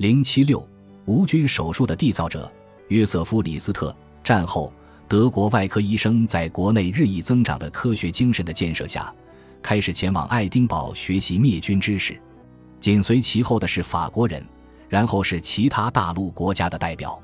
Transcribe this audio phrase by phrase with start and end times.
[0.00, 0.66] 零七六
[1.04, 2.50] 无菌手术的缔造者
[2.88, 3.94] 约瑟夫·李斯特。
[4.24, 4.72] 战后，
[5.06, 9.14] 德国外科医生在国内日益增长的科学精神的建设下，
[9.60, 12.18] 开始前往爱丁堡学习灭菌知识。
[12.80, 14.42] 紧随其后的是法国人，
[14.88, 17.20] 然后是其他大陆国家的代表。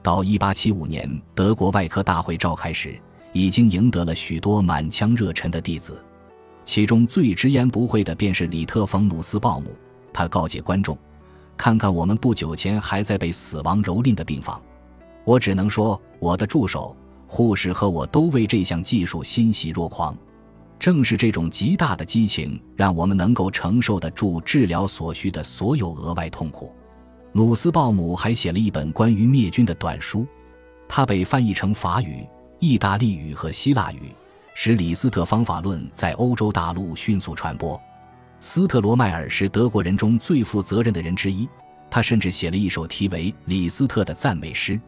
[0.00, 2.96] 到一八七五年德国外科大会召开时，
[3.32, 6.00] 已经赢得了许多满腔热忱的弟子。
[6.64, 9.76] 其中最直言不讳的便是里特冯·努斯鲍姆，
[10.12, 10.96] 他告诫观众。
[11.56, 14.60] 看看我们不久前还在被死亡蹂躏的病房，
[15.24, 20.16] 我只能说，我的助手、护士和我都为这项技术欣喜若狂。
[20.80, 26.74] 正是这种极大的激情，让我们能够承受得住治疗所需的所有额外痛苦。
[27.30, 30.26] 努斯鲍姆还写了一本关于灭菌的短书，
[30.88, 32.26] 它被翻译成法语、
[32.58, 34.10] 意大利语和希腊语，
[34.54, 37.80] 使李斯特方法论在欧洲大陆迅速传播。
[38.44, 41.48] 斯特罗迈尔是德国人中最负责任的人之一，
[41.88, 44.78] 他甚至写了一首题为《李斯特》的赞美诗，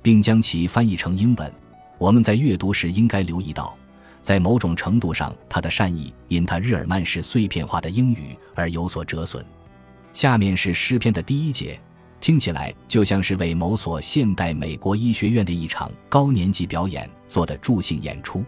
[0.00, 1.52] 并将其翻译成英文。
[1.98, 3.76] 我们在阅读时应该留意到，
[4.20, 9.44] 在某种程度上，他的善意因他日耳曼式碎片化的英语而有所折损。
[10.12, 11.80] 下面是诗篇的第一节，
[12.20, 18.44] 听起来就像是为某所现代美国医学院的一场高年级表演做的助兴演出。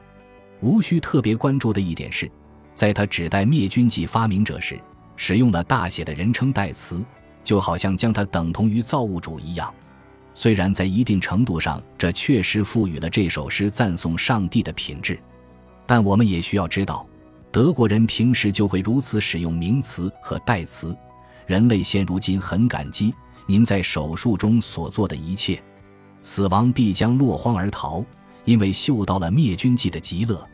[0.61, 2.31] 无需特别关注的一点是。
[2.75, 4.79] 在他指代灭菌剂发明者时，
[5.17, 7.03] 使用了大写的人称代词，
[7.45, 9.73] 就好像将他等同于造物主一样。
[10.35, 15.17] 虽然在一定程度上，这确实赋予了这首诗赞颂上帝的品质，
[15.87, 17.07] 但我们也需要知道，
[17.53, 20.97] 德国人平时就会如此使用名词和代词。
[21.47, 23.15] 人类现如今很感激
[23.47, 25.63] 您在手术中所做的一切，
[26.23, 28.05] 死亡必将落荒而逃，
[28.45, 30.45] 因为嗅到了灭菌剂的极乐。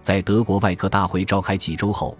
[0.00, 2.16] 在德国外科大会召开几周后，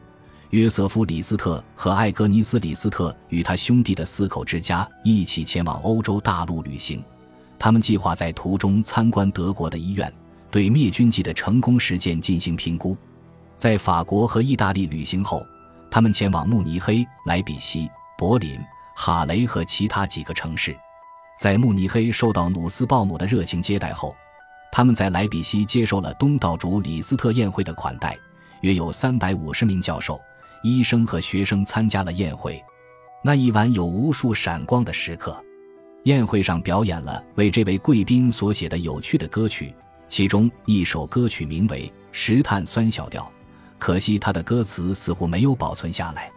[0.51, 7.03] 约瑟夫·李斯特和艾格尼斯·李斯特与他兄弟的四口之家一起前往欧洲大陆旅行。
[7.59, 10.13] 他们计划在途中参观德国的医院，
[10.51, 12.97] 对灭菌剂的成功实践进行评估。
[13.57, 15.45] 在法国和意大利旅行后，
[15.91, 18.59] 他们前往慕尼黑、莱比锡、柏林、
[18.97, 20.77] 哈雷和其他几个城市。
[21.41, 24.15] 在慕尼黑受到努斯鲍姆的热情接待后。
[24.79, 28.17] 他们在莱比锡接受了东道主李斯特宴会的款待，
[28.61, 30.21] 约有三百五十名教授、
[30.63, 32.63] 医生和学生参加了宴会。
[33.25, 35.37] 那一晚有无数闪光的时刻。
[36.05, 39.75] 宴会上表演了为这位贵宾所写的有趣的歌曲，
[40.07, 43.23] 其中一首歌曲名为《石炭酸小调》，
[43.81, 46.31] 可惜他的歌词似乎没有保存下来。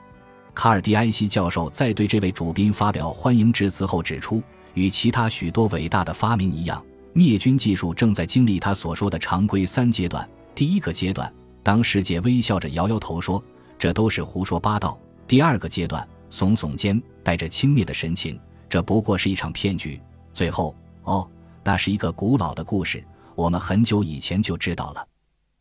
[0.56, 4.42] 卡尔迪埃西教授在对这位主宾发表欢迎致辞后指出，
[4.74, 6.84] 与其他许多伟大的发明一样。
[7.14, 10.28] 灭菌技术正在经历他所说的常规三阶段。
[10.56, 11.32] 第一个阶段，
[11.64, 13.44] 当世界微笑着摇摇头说
[13.78, 18.40] 这都是胡说八道；第二个阶段，耸耸肩，带着轻蔑的神情，
[18.70, 20.00] 这不过是一场骗局。
[20.34, 21.30] 最后，哦，
[21.64, 23.04] 那是一个古老的故事，
[23.36, 25.06] 我们很久以前就知道了。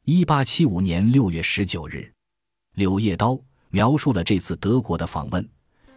[0.05, 1.97] 一八七五年六月十九日，
[2.75, 3.33] 《柳叶刀》
[3.71, 5.49] 描述了这次德国的访问，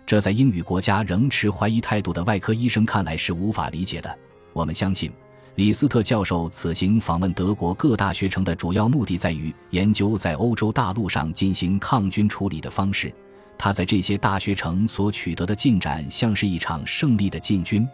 [0.06, 4.18] 这在英语国家仍持怀疑态度的外科医生看来是无法理解的。
[4.54, 5.12] 我们相信。
[5.56, 13.14] 李斯特教授此行访问德国各大学城的主要目的在于研究在欧洲大陆上进行抗菌处理的方式。
[13.56, 17.88] 他在这些大学城所取得的进展像是一场胜利的进军。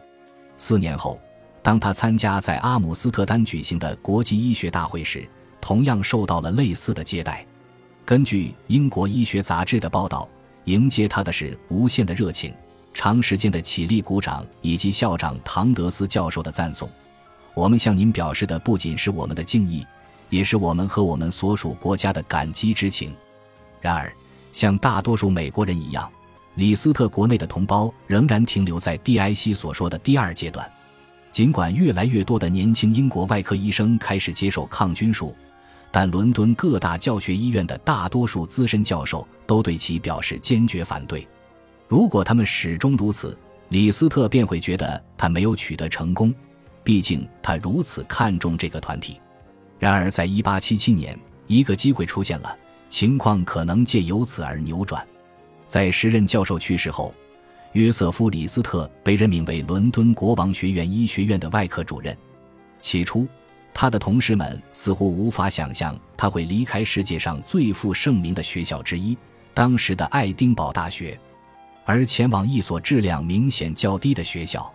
[0.55, 1.19] 四年后，
[1.61, 5.27] 当他参加在阿姆斯特丹举行的国际医学大会时，
[5.59, 7.45] 同样受到了类似的接待。
[8.05, 10.27] 根据英国医学杂志的报道，
[10.63, 12.53] 迎接他的是无限的热情、
[12.93, 16.89] 长时间的起立鼓掌以及校长唐德斯教授的赞颂。
[17.59, 19.85] 我们向您表示的不仅是我们的敬意，
[20.29, 23.13] 也是我们和我们所属国家的感激之情。
[23.81, 24.09] 然而，
[24.53, 26.09] 像大多数美国人一样，
[26.55, 30.71] 李斯特国内的同胞仍然停留在蒂埃西所说的第二阶段。
[31.33, 35.35] 尽管越来越多的年轻英国外科医生开始接受抗菌术，
[35.91, 41.27] 但伦敦各大教学医院的大多数资深教授都对其表示坚决反对。
[41.89, 43.37] 如果他们始终如此，
[43.67, 46.33] 李斯特便会觉得他没有取得成功。
[46.89, 49.21] 毕竟他如此看重这个团体，
[49.77, 52.57] 然而在1877年，一个机会出现了，
[52.89, 55.07] 情况可能借由此而扭转。
[55.67, 57.13] 在时任教授去世后，
[57.73, 62.17] 约瑟夫·李斯特被任命为伦敦国王学院医学院的外科主任。
[62.81, 63.27] 起初，
[63.71, 69.15] 他的同事们似乎无法想象他会离开世界上最负盛名的学校之一——
[69.53, 71.19] 当时的爱丁堡大学，
[71.85, 74.73] 而前往一所质量明显较低的学校。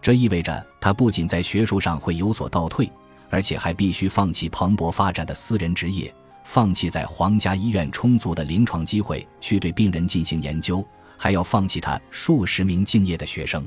[0.00, 2.90] 这意味着他不仅在学术上会有所倒退，
[3.28, 6.14] 而且还必须放弃蓬勃发展的私人职业，
[6.44, 10.86] 放弃在皇家医院充足的临床机会去对病人进行研究，
[11.18, 13.66] 还要放弃他数十名敬业的学生，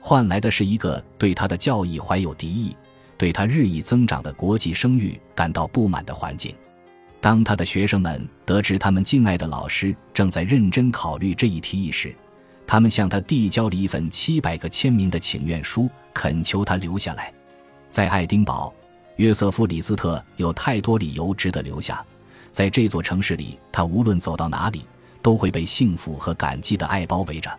[0.00, 2.74] 换来的是一个对他的教义怀有敌意、
[3.18, 6.54] 对他日益增长的国际声誉感到不满的环境。
[7.20, 12.14] 当他的学生们得知他们敬爱的老师正在认真考虑这一提议时，
[12.66, 17.32] 他们向他递交了一份七百个签名的请愿书，恳求他留下来。
[17.90, 18.74] 在爱丁堡，
[19.16, 22.04] 约瑟夫·李斯特有太多理由值得留下。
[22.50, 24.84] 在这座城市里，他无论走到哪里，
[25.22, 27.50] 都会被幸福和感激的爱包围着。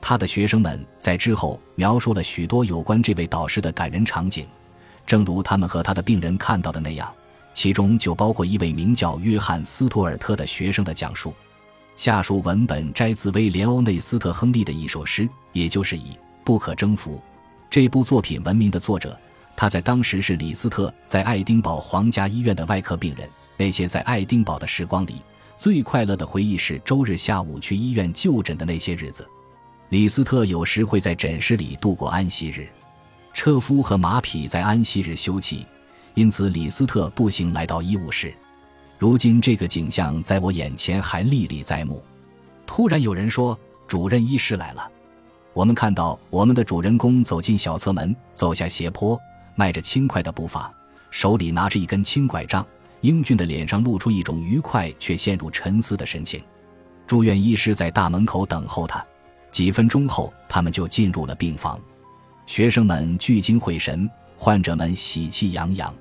[0.00, 4.46] 他的学生们在之后描述了许多有关这位导师的感人场景，
[5.04, 7.12] 正如他们和他的病人看到的那样。
[7.52, 11.34] 其中就包括一位名叫约翰·斯图尔特的学生的讲述。
[11.98, 16.12] 下述文本摘自威廉·欧内斯特·亨利的一首诗，也就是以
[16.44, 17.16] 《不可征服》
[17.68, 19.18] 这部作品闻名的作者。
[19.56, 23.28] 他在当时是李斯特在爱丁堡皇家医院的外科病人。
[23.56, 25.16] 那些在爱丁堡的时光里，
[25.56, 29.28] 最快乐的回忆是周日下午去医院就诊的那些日子。
[29.88, 32.68] 李斯特有时会在诊室里度过安息日，
[33.34, 35.66] 车夫和马匹在安息日休憩。
[36.14, 38.32] 因此，李斯特步行来到医务室。
[38.98, 42.02] 如今，这个景象在我眼前还历历在目。
[42.66, 43.56] 突然，有人说
[43.86, 44.90] ：“主任医师来了。”
[45.54, 49.16] 我们看到我们的主人公走进小侧门，走下斜坡，
[49.54, 50.72] 迈着轻快的步伐，
[51.12, 52.66] 手里拿着一根轻拐杖。
[53.00, 56.42] 英俊的脸上露出一种愉快却陷入沉思的神情。
[57.06, 59.04] 住院医师在大门口等候他。
[59.52, 61.80] 几分钟后，他们就进入了病房。
[62.46, 65.94] 学生们聚精会神，患者们喜气洋洋。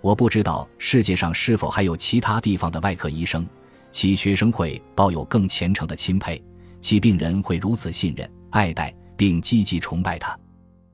[0.00, 3.46] 我不知道世界上是否还有其他地方的外科医生，
[3.90, 6.40] 其学生会抱有更虔诚的钦佩，
[6.80, 10.38] 其病人会如此信任、爱戴并积极崇拜他。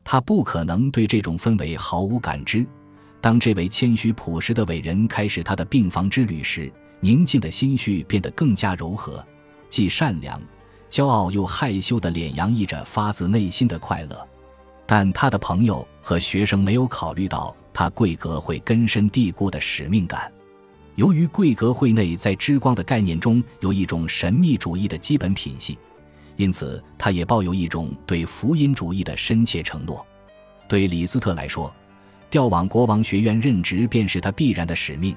[0.03, 2.67] 他不可能对这种氛围毫无感知。
[3.21, 9.25] 当这位谦虚朴实的伟人开始他的病房之旅时，宁静的心绪变得更加柔和，
[9.69, 10.41] 既善良、
[10.91, 14.29] 骄傲又害羞的脸洋溢着发自内心的快乐。
[14.87, 17.55] 但他的朋友和学生没有考虑到。
[17.75, 20.33] 他贵格会根深蒂固的使命感，
[20.95, 25.77] 由于贵格会内在之光的概念中有一种神秘主义的基本品系，
[26.37, 30.07] 因此他也抱有一种对福音主义的深切承诺。
[30.69, 31.75] 对李斯特来说，
[32.31, 35.15] 调往国王学院任职便是他必然的使命。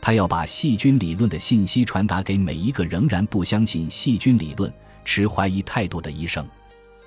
[0.00, 4.72] 他要把细菌理论的信息传达给每一个仍然不相信细菌理论、
[5.04, 6.42] 持怀疑态度的医生。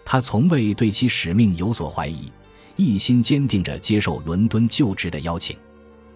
[0.05, 2.31] 他从未对其使命有所怀疑。
[2.75, 5.57] 一心坚定着接受伦敦就职的邀请。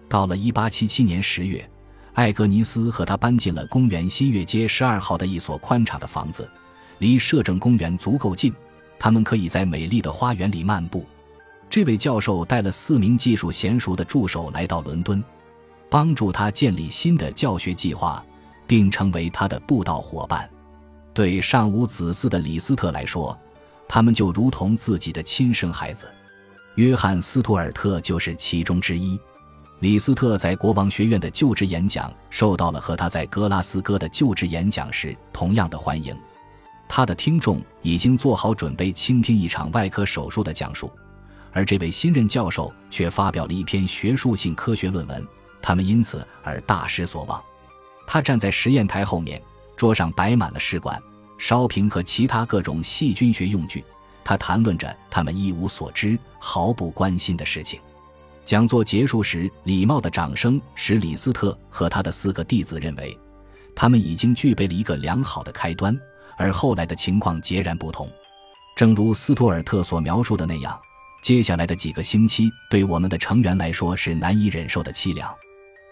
[0.08, 1.70] 到了1877年10月，
[2.14, 6.50] 艾格尼斯和他搬进了公园新月街12号的一所宽敞的房子，
[6.98, 8.52] 离摄政公园足够近，
[8.98, 11.06] 他们可以在美丽的花园里漫步。
[11.70, 15.22] 这位教授带了四名技术娴熟的助手来到伦敦，
[15.90, 18.24] 帮助他建立新的教学计划，
[18.66, 20.48] 并成为他的布道伙伴。
[21.12, 23.38] 对尚无子嗣的李斯特来说，
[23.86, 26.08] 他们就如同自己的亲生孩子。
[26.78, 29.18] 约翰·斯图尔特就是其中之一。
[29.80, 36.16] 李斯特在国王学院的就职演讲受到了和他在格拉斯哥的就职演讲时同样的欢迎。
[36.88, 40.88] 他的听众已经做好准备倾听一场外科手术的讲述，
[41.50, 45.26] 而这位新任教授却发表了一篇学术性科学论文，
[45.60, 47.42] 他们因此而大失所望。
[48.06, 49.42] 他站在实验台后面，
[49.76, 50.96] 桌上摆满了试管、
[51.38, 53.82] 烧瓶和其他各种细菌学用具。
[54.28, 57.80] 他谈论着他们一无所知、毫不关心的事情。
[58.44, 63.18] 讲座结束时，礼貌的掌声使李斯特和他的四个弟子认为，
[63.74, 65.98] 他们已经具备了一个良好的开端。
[66.36, 68.06] 而后来的情况截然不同，
[68.76, 70.78] 正如斯图尔特所描述的那样，
[71.22, 75.34] 接下来的几个星期对我们的成员来说是难以忍受的凄凉。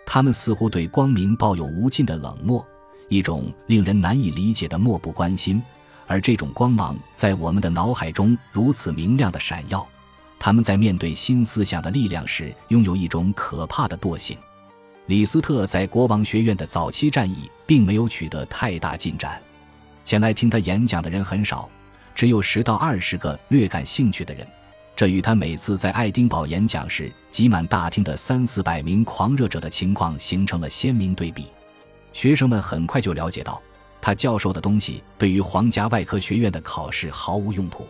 [0.04, 2.62] 他们似乎对光明抱有无尽的冷漠，
[3.08, 5.62] 一种令人难以理解的漠不关心。
[6.06, 9.86] 而这种光芒在我们的脑海中如此明亮的闪耀，
[10.38, 14.36] 他们在面对新思想的力量时，拥有一种可怕的惰性。
[15.06, 19.40] 李斯特在国王学院的早期战役并没有取得太大进展，
[20.04, 21.68] 前来听他演讲的人很少，
[22.14, 24.46] 只有十到二十个略感兴趣的人。
[24.96, 31.48] 这与他每次在爱丁堡演讲时挤满大厅的三四百名狂热者的情况形成了鲜明对比。
[32.12, 33.60] 学生们很快就了解到。
[34.06, 37.84] 他教授的东西对于皇家外科学院的考试毫无用途，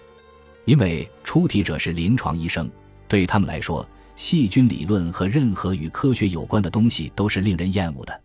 [0.64, 2.70] 因为出题者是临床医生。
[3.06, 8.18] 对他们来说，细菌理论和任何与科学有关的东西都是令人厌恶的。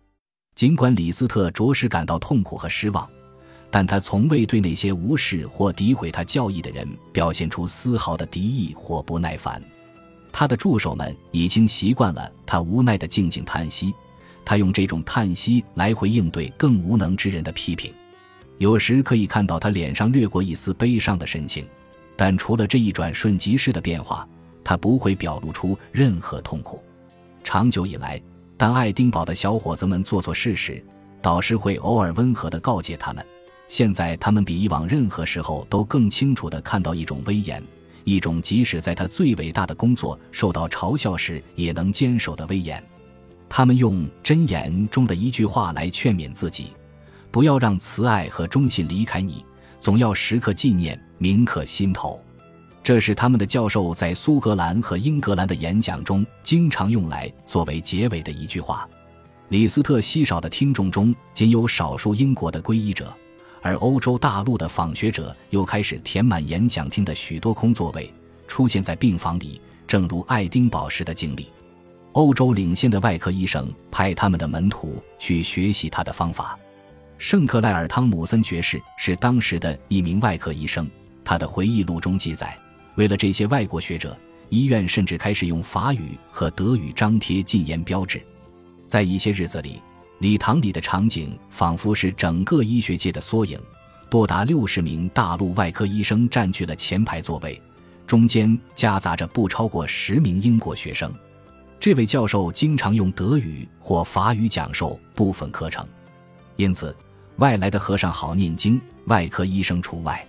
[0.54, 3.06] 尽管李斯特着实感到痛苦和失望，
[3.70, 9.62] 但他从未对那些无视或诋毁他教义的人表现出丝毫的敌意或不耐烦。
[10.32, 13.92] 他的助手们已经习惯了他无奈的静静叹息。
[14.44, 17.92] 他用这种叹息来回应对更无能之人的批评。
[18.58, 21.66] 有时可以看到他脸上掠过一丝悲伤的神情，
[22.16, 24.28] 但除了这一转瞬即逝的变化，
[24.62, 26.82] 他不会表露出任何痛苦。
[27.42, 28.22] 长久以来，
[28.56, 30.80] 当爱丁堡的小伙子们做错事时，
[31.20, 33.24] 导师会偶尔温和地告诫他们。
[33.66, 37.60] 现在，他们比以往任何时候都更清楚地看到一种威严，
[38.04, 42.80] 一种即使在他最伟大的工作受到嘲笑时也能坚守的威严。
[43.54, 46.72] 他们用箴言中的一句话来劝勉自己：
[47.30, 49.44] 不要让慈爱和忠信离开你，
[49.78, 52.18] 总要时刻纪念，铭刻心头。
[52.82, 58.88] 这是他们的教授在苏格兰和英格兰的演讲中经常用来作为结尾的一句话。
[59.50, 63.14] 李斯特稀少的听众中，仅有少数英国的皈依者。
[63.60, 68.10] 而欧洲大陆的访学者又开始填满演讲厅的许多空座位，
[68.48, 71.48] 出现在病房里，正如爱丁堡时的经历。
[72.12, 76.58] 欧洲领先的外科医生派他们的门徒去学习他的方法。
[77.18, 80.88] 圣克莱尔·汤姆森爵士是当时的一名外科医生，
[81.24, 82.58] 他的回忆录中记载，
[82.96, 84.16] 为了这些外国学者，
[84.48, 88.20] 医院甚至开始用法语和德语张贴禁言标志。
[88.86, 89.80] 在一些日子里。
[90.18, 93.58] 礼堂里的场景仿佛是整个医学界的缩影，
[94.08, 97.60] 多达六十名大陆外科医生占据了前排座位，
[98.06, 101.12] 中间夹杂着不超过十名英国学生。
[101.82, 105.84] 这位教授经常用德语或法语讲授部分课程，
[106.54, 106.94] 因此
[107.38, 110.24] 外来的和尚好念经，外科医生除外。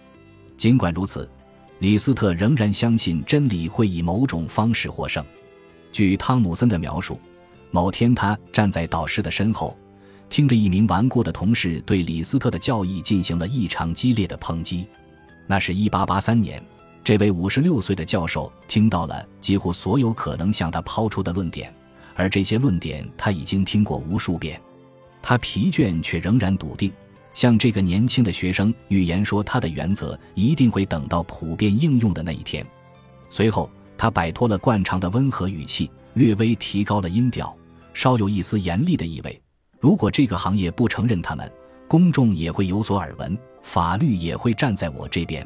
[0.57, 1.29] 尽管如此，
[1.77, 5.23] 李斯特仍然相信真理会以某种方式获胜。
[5.91, 7.19] 据汤姆森的描述，
[7.69, 9.77] 某天他站在导师的身后。
[10.29, 14.87] 听着一名顽固的同事对李斯特的教义进行了异常激烈的抨击，
[15.45, 16.59] 那是一八八三年，
[17.03, 21.73] 这位五十六岁的教授听到了几乎所有可能向他抛出的论点，
[22.15, 24.59] 而这些论点他已经听过无数遍。
[25.21, 26.89] 他疲倦却仍然笃定，
[27.33, 32.65] 向这个年轻的学生预言说，他的原则一定会等到普遍应用的那一天。
[33.29, 37.53] 随后，他摆脱了惯常的温和语气，略微提高了音调，
[37.93, 39.41] 稍有一丝严厉的意味。
[39.77, 41.51] 如果这个行业不承认他们，
[41.89, 45.45] 公众也会有所耳闻，法律也会站在我这边。